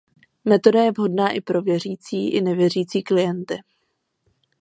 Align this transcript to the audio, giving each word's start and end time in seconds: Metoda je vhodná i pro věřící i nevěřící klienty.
Metoda 0.45 0.81
je 0.83 0.91
vhodná 0.91 1.29
i 1.31 1.41
pro 1.41 1.61
věřící 1.61 2.29
i 2.29 2.41
nevěřící 2.41 3.03
klienty. 3.03 3.59